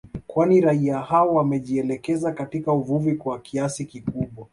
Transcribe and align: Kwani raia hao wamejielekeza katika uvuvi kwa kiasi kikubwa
Kwani 0.27 0.61
raia 0.61 0.99
hao 0.99 1.33
wamejielekeza 1.33 2.31
katika 2.31 2.73
uvuvi 2.73 3.15
kwa 3.15 3.39
kiasi 3.39 3.85
kikubwa 3.85 4.47